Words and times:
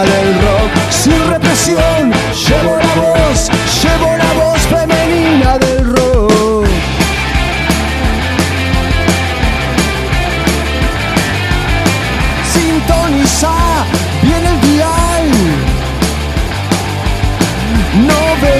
del 0.00 0.34
rock. 0.40 0.90
Sin 0.90 1.26
represión, 1.28 2.12
llevo 2.32 2.76
la 2.76 2.94
voz, 2.94 3.50
llevo 3.82 4.11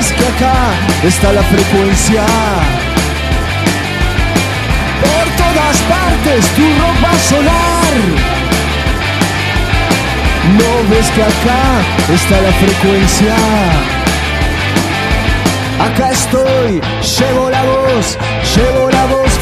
Que 0.03 0.27
acá 0.27 0.73
está 1.05 1.33
la 1.33 1.43
frecuencia. 1.45 2.25
Por 5.01 5.27
todas 5.37 5.77
partes 5.83 6.45
tu 6.57 6.63
rock 6.63 7.05
va 7.05 7.11
a 7.11 7.19
sonar. 7.19 7.93
No 10.59 10.71
ves 10.91 11.09
que 11.11 11.23
acá 11.23 11.63
está 12.13 12.41
la 12.41 12.53
frecuencia. 12.53 13.35
Acá 15.79 16.11
estoy, 16.11 16.81
llevo 17.19 17.51
la 17.51 17.63
voz, 17.63 18.19
llevo 18.57 18.91
la 18.91 19.07
voz 19.07 19.39